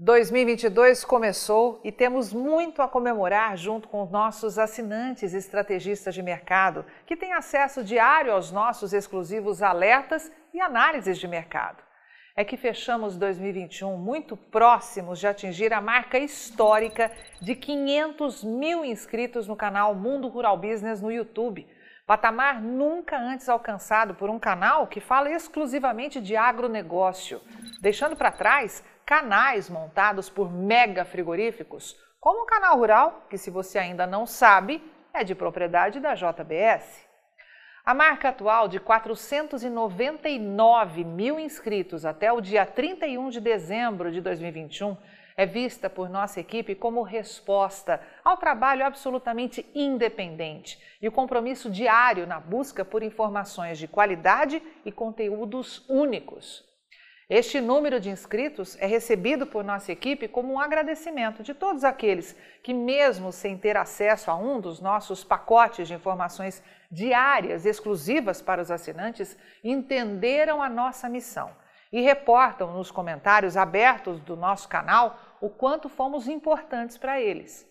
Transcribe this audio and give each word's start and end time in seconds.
2022 0.00 1.04
começou 1.04 1.80
e 1.82 1.90
temos 1.90 2.32
muito 2.32 2.80
a 2.80 2.86
comemorar 2.86 3.56
junto 3.56 3.88
com 3.88 4.00
os 4.04 4.10
nossos 4.12 4.56
assinantes 4.56 5.34
estrategistas 5.34 6.14
de 6.14 6.22
mercado, 6.22 6.84
que 7.04 7.16
têm 7.16 7.32
acesso 7.32 7.82
diário 7.82 8.32
aos 8.32 8.52
nossos 8.52 8.92
exclusivos 8.92 9.60
alertas 9.60 10.30
e 10.54 10.60
análises 10.60 11.18
de 11.18 11.26
mercado. 11.26 11.82
É 12.36 12.44
que 12.44 12.56
fechamos 12.56 13.16
2021 13.16 13.96
muito 13.96 14.36
próximos 14.36 15.18
de 15.18 15.26
atingir 15.26 15.72
a 15.72 15.80
marca 15.80 16.16
histórica 16.16 17.10
de 17.42 17.56
500 17.56 18.44
mil 18.44 18.84
inscritos 18.84 19.48
no 19.48 19.56
canal 19.56 19.96
Mundo 19.96 20.28
Rural 20.28 20.56
Business 20.56 21.02
no 21.02 21.10
YouTube 21.10 21.66
Patamar 22.08 22.62
nunca 22.62 23.18
antes 23.18 23.50
alcançado 23.50 24.14
por 24.14 24.30
um 24.30 24.38
canal 24.38 24.86
que 24.86 24.98
fala 24.98 25.30
exclusivamente 25.30 26.22
de 26.22 26.34
agronegócio, 26.34 27.38
deixando 27.82 28.16
para 28.16 28.32
trás 28.32 28.82
canais 29.08 29.68
montados 29.70 30.28
por 30.28 30.52
mega 30.52 31.02
frigoríficos, 31.02 31.96
como 32.20 32.42
o 32.42 32.46
Canal 32.46 32.76
Rural, 32.76 33.24
que, 33.30 33.38
se 33.38 33.50
você 33.50 33.78
ainda 33.78 34.06
não 34.06 34.26
sabe, 34.26 34.82
é 35.14 35.24
de 35.24 35.34
propriedade 35.34 35.98
da 35.98 36.14
JBS. 36.14 37.08
A 37.86 37.94
marca 37.94 38.28
atual 38.28 38.68
de 38.68 38.78
499 38.78 41.04
mil 41.04 41.40
inscritos 41.40 42.04
até 42.04 42.30
o 42.30 42.42
dia 42.42 42.66
31 42.66 43.30
de 43.30 43.40
dezembro 43.40 44.12
de 44.12 44.20
2021 44.20 44.94
é 45.38 45.46
vista 45.46 45.88
por 45.88 46.10
nossa 46.10 46.38
equipe 46.38 46.74
como 46.74 47.00
resposta 47.00 48.02
ao 48.22 48.36
trabalho 48.36 48.84
absolutamente 48.84 49.64
independente 49.74 50.78
e 51.00 51.08
o 51.08 51.12
compromisso 51.12 51.70
diário 51.70 52.26
na 52.26 52.38
busca 52.38 52.84
por 52.84 53.02
informações 53.02 53.78
de 53.78 53.88
qualidade 53.88 54.62
e 54.84 54.92
conteúdos 54.92 55.88
únicos. 55.88 56.68
Este 57.30 57.60
número 57.60 58.00
de 58.00 58.08
inscritos 58.08 58.74
é 58.80 58.86
recebido 58.86 59.46
por 59.46 59.62
nossa 59.62 59.92
equipe 59.92 60.26
como 60.26 60.54
um 60.54 60.58
agradecimento 60.58 61.42
de 61.42 61.52
todos 61.52 61.84
aqueles 61.84 62.34
que, 62.62 62.72
mesmo 62.72 63.30
sem 63.32 63.58
ter 63.58 63.76
acesso 63.76 64.30
a 64.30 64.34
um 64.34 64.58
dos 64.58 64.80
nossos 64.80 65.22
pacotes 65.22 65.88
de 65.88 65.92
informações 65.92 66.62
diárias 66.90 67.66
exclusivas 67.66 68.40
para 68.40 68.62
os 68.62 68.70
assinantes, 68.70 69.36
entenderam 69.62 70.62
a 70.62 70.70
nossa 70.70 71.06
missão 71.06 71.54
e 71.92 72.00
reportam 72.00 72.72
nos 72.72 72.90
comentários 72.90 73.58
abertos 73.58 74.20
do 74.20 74.34
nosso 74.34 74.66
canal 74.66 75.18
o 75.38 75.50
quanto 75.50 75.90
fomos 75.90 76.28
importantes 76.28 76.96
para 76.96 77.20
eles. 77.20 77.68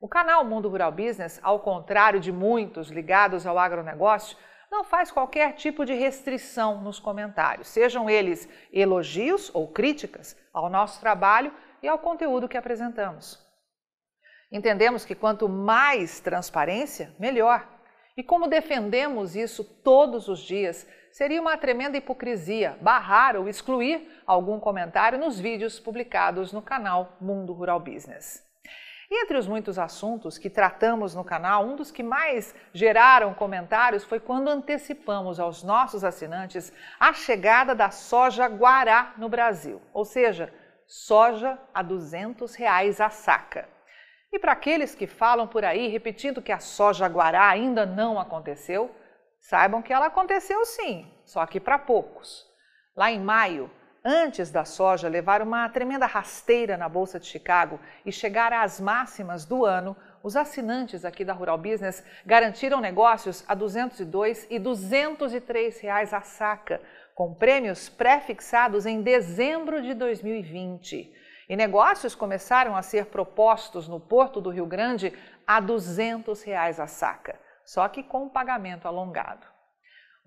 O 0.00 0.08
canal 0.08 0.44
Mundo 0.44 0.68
Rural 0.68 0.90
Business, 0.90 1.38
ao 1.40 1.60
contrário 1.60 2.18
de 2.18 2.32
muitos 2.32 2.90
ligados 2.90 3.46
ao 3.46 3.60
agronegócio, 3.60 4.36
não 4.70 4.84
faz 4.84 5.10
qualquer 5.10 5.54
tipo 5.54 5.84
de 5.84 5.94
restrição 5.94 6.80
nos 6.82 7.00
comentários, 7.00 7.68
sejam 7.68 8.08
eles 8.08 8.48
elogios 8.72 9.50
ou 9.54 9.68
críticas 9.68 10.36
ao 10.52 10.68
nosso 10.68 11.00
trabalho 11.00 11.52
e 11.82 11.88
ao 11.88 11.98
conteúdo 11.98 12.48
que 12.48 12.56
apresentamos. 12.56 13.38
Entendemos 14.50 15.04
que 15.04 15.14
quanto 15.14 15.48
mais 15.48 16.20
transparência, 16.20 17.14
melhor. 17.18 17.68
E 18.16 18.22
como 18.22 18.48
defendemos 18.48 19.36
isso 19.36 19.62
todos 19.62 20.26
os 20.26 20.40
dias, 20.40 20.86
seria 21.12 21.40
uma 21.40 21.56
tremenda 21.56 21.96
hipocrisia 21.96 22.76
barrar 22.80 23.36
ou 23.36 23.48
excluir 23.48 24.22
algum 24.26 24.58
comentário 24.58 25.18
nos 25.18 25.38
vídeos 25.38 25.78
publicados 25.78 26.52
no 26.52 26.62
canal 26.62 27.16
Mundo 27.20 27.52
Rural 27.52 27.78
Business. 27.78 28.47
Entre 29.10 29.38
os 29.38 29.46
muitos 29.46 29.78
assuntos 29.78 30.36
que 30.36 30.50
tratamos 30.50 31.14
no 31.14 31.24
canal, 31.24 31.64
um 31.64 31.76
dos 31.76 31.90
que 31.90 32.02
mais 32.02 32.54
geraram 32.74 33.32
comentários 33.32 34.04
foi 34.04 34.20
quando 34.20 34.48
antecipamos 34.48 35.40
aos 35.40 35.62
nossos 35.62 36.04
assinantes 36.04 36.72
a 37.00 37.12
chegada 37.12 37.74
da 37.74 37.90
soja 37.90 38.46
guará 38.46 39.14
no 39.16 39.28
Brasil, 39.28 39.80
ou 39.94 40.04
seja, 40.04 40.52
soja 40.86 41.58
a 41.72 41.82
200 41.82 42.54
reais 42.54 43.00
a 43.00 43.08
saca. 43.08 43.68
E 44.30 44.38
para 44.38 44.52
aqueles 44.52 44.94
que 44.94 45.06
falam 45.06 45.46
por 45.46 45.64
aí 45.64 45.88
repetindo 45.88 46.42
que 46.42 46.52
a 46.52 46.58
soja 46.58 47.08
guará 47.08 47.48
ainda 47.48 47.86
não 47.86 48.20
aconteceu, 48.20 48.94
Saibam 49.40 49.80
que 49.80 49.92
ela 49.92 50.06
aconteceu 50.06 50.64
sim, 50.64 51.10
só 51.24 51.46
que 51.46 51.60
para 51.60 51.78
poucos. 51.78 52.46
Lá 52.96 53.10
em 53.10 53.20
maio, 53.20 53.70
antes 54.04 54.50
da 54.50 54.64
soja 54.64 55.08
levar 55.08 55.42
uma 55.42 55.68
tremenda 55.68 56.06
rasteira 56.06 56.76
na 56.76 56.88
Bolsa 56.88 57.18
de 57.18 57.26
Chicago 57.26 57.80
e 58.04 58.12
chegar 58.12 58.52
às 58.52 58.80
máximas 58.80 59.44
do 59.44 59.64
ano, 59.64 59.96
os 60.22 60.36
assinantes 60.36 61.04
aqui 61.04 61.24
da 61.24 61.32
Rural 61.32 61.58
Business 61.58 62.04
garantiram 62.24 62.80
negócios 62.80 63.44
a 63.46 63.54
202 63.54 64.46
e 64.50 64.58
203 64.58 65.80
reais 65.80 66.12
a 66.12 66.20
saca, 66.20 66.80
com 67.14 67.34
prêmios 67.34 67.88
pré-fixados 67.88 68.86
em 68.86 69.02
dezembro 69.02 69.82
de 69.82 69.94
2020. 69.94 71.12
E 71.48 71.56
negócios 71.56 72.14
começaram 72.14 72.76
a 72.76 72.82
ser 72.82 73.06
propostos 73.06 73.88
no 73.88 73.98
Porto 73.98 74.40
do 74.40 74.50
Rio 74.50 74.66
Grande 74.66 75.12
a 75.46 75.60
200 75.60 76.42
reais 76.42 76.78
a 76.78 76.86
saca 76.86 77.48
só 77.68 77.86
que 77.86 78.02
com 78.02 78.30
pagamento 78.30 78.88
alongado. 78.88 79.46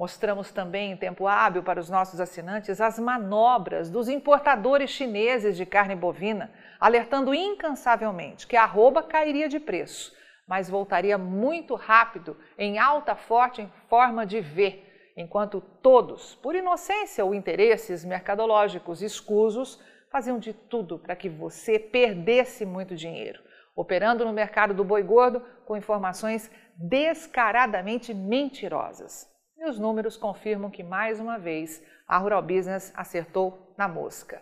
Mostramos 0.00 0.50
também 0.50 0.92
em 0.92 0.96
tempo 0.96 1.26
hábil 1.26 1.62
para 1.62 1.78
os 1.78 1.90
nossos 1.90 2.22
assinantes 2.22 2.80
as 2.80 2.98
manobras 2.98 3.90
dos 3.90 4.08
importadores 4.08 4.88
chineses 4.88 5.58
de 5.58 5.66
carne 5.66 5.94
bovina, 5.94 6.50
alertando 6.80 7.34
incansavelmente 7.34 8.46
que 8.46 8.56
a 8.56 8.62
arroba 8.62 9.02
cairia 9.02 9.46
de 9.46 9.60
preço, 9.60 10.16
mas 10.48 10.70
voltaria 10.70 11.18
muito 11.18 11.74
rápido 11.74 12.34
em 12.56 12.78
alta 12.78 13.14
forte 13.14 13.60
em 13.60 13.70
forma 13.90 14.24
de 14.24 14.40
V, 14.40 14.82
enquanto 15.18 15.60
todos, 15.60 16.34
por 16.36 16.54
inocência 16.54 17.22
ou 17.22 17.34
interesses 17.34 18.02
mercadológicos 18.02 19.02
escusos, 19.02 19.78
faziam 20.10 20.38
de 20.38 20.54
tudo 20.54 20.98
para 20.98 21.14
que 21.14 21.28
você 21.28 21.78
perdesse 21.78 22.64
muito 22.64 22.96
dinheiro 22.96 23.42
operando 23.76 24.24
no 24.24 24.32
mercado 24.32 24.74
do 24.74 24.84
boi 24.84 25.02
gordo 25.02 25.40
com 25.64 25.76
informações 25.76 26.50
descaradamente 26.76 28.12
mentirosas. 28.12 29.29
E 29.60 29.68
os 29.68 29.78
números 29.78 30.16
confirmam 30.16 30.70
que, 30.70 30.82
mais 30.82 31.20
uma 31.20 31.38
vez, 31.38 31.84
a 32.08 32.16
Rural 32.16 32.40
Business 32.40 32.90
acertou 32.96 33.74
na 33.76 33.86
mosca. 33.86 34.40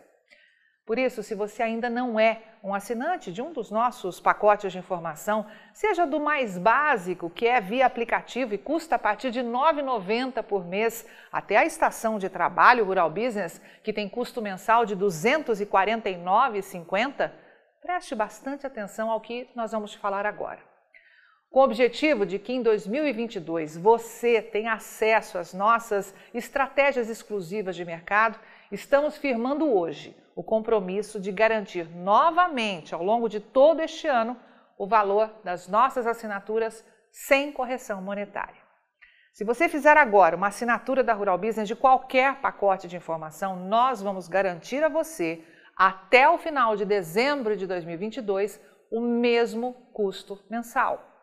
Por 0.87 0.97
isso, 0.99 1.21
se 1.23 1.35
você 1.35 1.63
ainda 1.63 1.91
não 1.91 2.19
é 2.21 2.41
um 2.63 2.73
assinante 2.73 3.31
de 3.33 3.43
um 3.43 3.53
dos 3.53 3.69
nossos 3.71 4.21
pacotes 4.21 4.73
de 4.73 4.79
informação, 4.79 5.45
seja 5.75 6.07
do 6.07 6.21
mais 6.21 6.57
básico, 6.57 7.29
que 7.29 7.49
é 7.49 7.61
via 7.61 7.85
aplicativo 7.85 8.55
e 8.55 8.59
custa 8.59 8.95
a 8.95 8.99
partir 8.99 9.33
de 9.33 9.41
R$ 9.41 9.49
9,90 9.49 10.41
por 10.45 10.65
mês, 10.65 11.05
até 11.33 11.57
a 11.57 11.67
estação 11.67 12.17
de 12.17 12.29
trabalho 12.29 12.85
Rural 12.85 13.11
Business, 13.11 13.61
que 13.83 13.93
tem 13.93 14.09
custo 14.09 14.41
mensal 14.41 14.87
de 14.87 14.95
R$ 14.95 15.01
249,50, 15.01 17.33
Preste 17.81 18.15
bastante 18.15 18.67
atenção 18.67 19.11
ao 19.11 19.21
que 19.21 19.49
nós 19.55 19.73
vamos 19.73 19.95
falar 19.95 20.27
agora. 20.27 20.68
Com 21.51 21.61
o 21.61 21.65
objetivo 21.65 22.27
de 22.27 22.39
que 22.39 22.53
em 22.53 22.63
2022 22.63 23.77
você 23.79 24.43
tenha 24.43 24.75
acesso 24.75 25.39
às 25.39 25.55
nossas 25.55 26.15
estratégias 26.35 27.09
exclusivas 27.09 27.75
de 27.75 27.87
mercado, 27.87 28.39
estamos 28.71 29.17
firmando 29.17 29.67
hoje 29.67 30.15
o 30.37 30.43
compromisso 30.43 31.19
de 31.19 31.33
garantir 31.33 31.89
novamente, 31.89 32.95
ao 32.95 33.03
longo 33.03 33.31
de 33.31 33.41
todo 33.41 33.81
este 33.81 34.07
ano, 34.07 34.37
o 34.77 34.87
valor 34.87 35.33
das 35.43 35.67
nossas 35.67 36.07
assinaturas 36.07 36.85
sem 37.11 37.51
correção 37.51 38.03
monetária. 38.03 38.69
Se 39.33 39.43
você 39.43 39.71
fizer 39.71 39.97
agora 39.97 40.37
uma 40.37 40.49
assinatura 40.49 41.03
da 41.03 41.15
Rural 41.15 41.39
Business 41.39 41.67
de 41.67 41.75
qualquer 41.75 42.43
pacote 42.43 42.87
de 42.87 42.97
informação, 42.97 43.57
nós 43.57 44.03
vamos 44.03 44.29
garantir 44.29 44.85
a 44.85 44.89
você 44.89 45.43
até 45.75 46.29
o 46.29 46.37
final 46.37 46.77
de 46.77 46.85
dezembro 46.85 47.57
de 47.57 47.67
2022 47.67 48.61
o 48.91 49.01
mesmo 49.01 49.73
custo 49.95 50.45
mensal. 50.51 51.18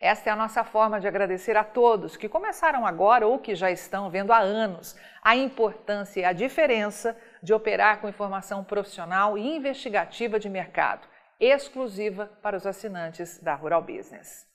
Esta 0.00 0.28
é 0.28 0.32
a 0.32 0.36
nossa 0.36 0.62
forma 0.62 1.00
de 1.00 1.08
agradecer 1.08 1.56
a 1.56 1.64
todos 1.64 2.16
que 2.16 2.28
começaram 2.28 2.86
agora 2.86 3.26
ou 3.26 3.38
que 3.38 3.54
já 3.54 3.70
estão 3.70 4.10
vendo 4.10 4.30
há 4.30 4.38
anos 4.38 4.94
a 5.22 5.34
importância 5.34 6.20
e 6.20 6.24
a 6.24 6.32
diferença 6.32 7.16
de 7.42 7.54
operar 7.54 8.00
com 8.00 8.08
informação 8.08 8.62
profissional 8.62 9.38
e 9.38 9.56
investigativa 9.56 10.38
de 10.38 10.50
mercado, 10.50 11.08
exclusiva 11.40 12.26
para 12.42 12.56
os 12.56 12.66
assinantes 12.66 13.42
da 13.42 13.54
Rural 13.54 13.82
Business. 13.82 14.46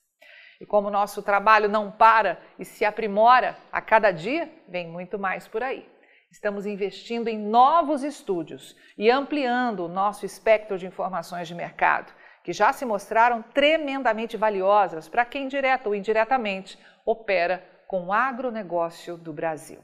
E 0.60 0.66
como 0.66 0.90
nosso 0.90 1.22
trabalho 1.22 1.68
não 1.68 1.90
para 1.90 2.40
e 2.56 2.64
se 2.64 2.84
aprimora 2.84 3.56
a 3.72 3.80
cada 3.80 4.12
dia, 4.12 4.48
vem 4.68 4.86
muito 4.86 5.18
mais 5.18 5.48
por 5.48 5.60
aí. 5.60 5.90
Estamos 6.30 6.66
investindo 6.66 7.26
em 7.26 7.36
novos 7.36 8.04
estúdios 8.04 8.76
e 8.96 9.10
ampliando 9.10 9.80
o 9.80 9.88
nosso 9.88 10.24
espectro 10.24 10.78
de 10.78 10.86
informações 10.86 11.48
de 11.48 11.54
mercado, 11.54 12.12
que 12.42 12.52
já 12.52 12.72
se 12.72 12.84
mostraram 12.84 13.42
tremendamente 13.42 14.36
valiosas 14.36 15.08
para 15.08 15.24
quem, 15.24 15.48
direta 15.48 15.88
ou 15.88 15.94
indiretamente, 15.94 16.78
opera 17.04 17.64
com 17.86 18.06
o 18.06 18.12
agronegócio 18.12 19.16
do 19.16 19.32
Brasil. 19.32 19.78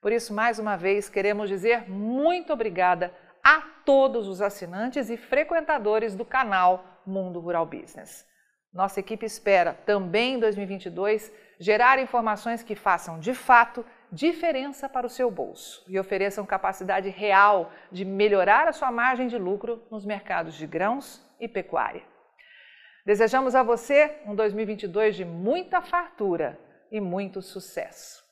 Por 0.00 0.12
isso, 0.12 0.32
mais 0.32 0.58
uma 0.58 0.76
vez, 0.76 1.08
queremos 1.08 1.48
dizer 1.48 1.90
muito 1.90 2.52
obrigada 2.52 3.12
a 3.42 3.60
todos 3.84 4.28
os 4.28 4.40
assinantes 4.40 5.10
e 5.10 5.16
frequentadores 5.16 6.14
do 6.14 6.24
canal 6.24 6.84
Mundo 7.06 7.40
Rural 7.40 7.66
Business. 7.66 8.26
Nossa 8.72 9.00
equipe 9.00 9.26
espera, 9.26 9.74
também 9.86 10.34
em 10.34 10.38
2022, 10.38 11.32
gerar 11.58 11.98
informações 11.98 12.62
que 12.62 12.76
façam 12.76 13.18
de 13.18 13.34
fato 13.34 13.84
diferença 14.12 14.88
para 14.88 15.06
o 15.06 15.10
seu 15.10 15.30
bolso 15.30 15.84
e 15.88 15.98
ofereçam 15.98 16.46
capacidade 16.46 17.08
real 17.08 17.72
de 17.90 18.04
melhorar 18.04 18.68
a 18.68 18.72
sua 18.72 18.92
margem 18.92 19.26
de 19.26 19.36
lucro 19.36 19.82
nos 19.90 20.06
mercados 20.06 20.54
de 20.54 20.66
grãos 20.66 21.27
e 21.40 21.48
pecuária. 21.48 22.02
Desejamos 23.04 23.54
a 23.54 23.62
você 23.62 24.20
um 24.26 24.34
2022 24.34 25.16
de 25.16 25.24
muita 25.24 25.80
fartura 25.80 26.58
e 26.90 27.00
muito 27.00 27.40
sucesso. 27.40 28.22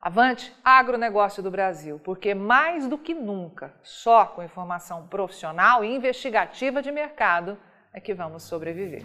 Avante 0.00 0.54
agronegócio 0.64 1.42
do 1.42 1.50
Brasil, 1.50 2.00
porque 2.04 2.34
mais 2.34 2.86
do 2.86 2.96
que 2.96 3.12
nunca, 3.12 3.74
só 3.82 4.26
com 4.26 4.42
informação 4.42 5.08
profissional 5.08 5.84
e 5.84 5.94
investigativa 5.94 6.80
de 6.80 6.92
mercado 6.92 7.58
é 7.92 8.00
que 8.00 8.14
vamos 8.14 8.44
sobreviver. 8.44 9.04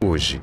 hoje. 0.00 0.40